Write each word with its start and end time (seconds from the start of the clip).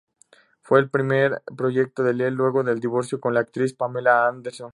Fue 0.63 0.79
el 0.79 0.89
primer 0.89 1.43
proyecto 1.55 2.01
de 2.01 2.15
Lee 2.15 2.31
luego 2.31 2.63
del 2.63 2.79
divorcio 2.79 3.19
con 3.21 3.35
la 3.35 3.41
actriz 3.41 3.75
Pamela 3.75 4.27
Anderson. 4.27 4.69